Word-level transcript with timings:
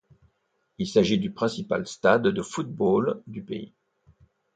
Il 0.79 0.87
s'agit 0.87 1.19
du 1.19 1.31
principal 1.31 1.85
stade 1.85 2.25
de 2.29 2.41
football 2.41 3.21
du 3.27 3.43
pays. 3.43 3.71